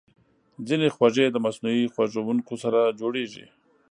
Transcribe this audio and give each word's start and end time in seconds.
ځینې 0.67 0.87
خوږې 0.95 1.25
د 1.31 1.37
مصنوعي 1.45 1.85
خوږونکو 1.93 2.53
سره 2.63 2.79
جوړېږي. 2.99 3.45